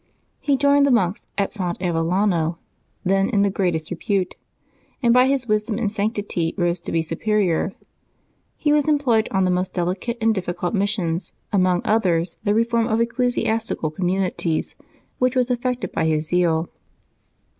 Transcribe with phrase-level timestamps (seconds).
[0.39, 2.57] He joined the monks at Font Avellano,
[3.05, 4.33] then in the greatest repute,
[5.03, 7.71] and by his wisdom and sanctity rose to be Superior.
[8.57, 12.87] He was employed on the most delicate and difficult mis sions, amongst others the reform
[12.87, 14.73] of ecclesiastical commu nities,
[15.19, 16.71] which was effected by his zeal.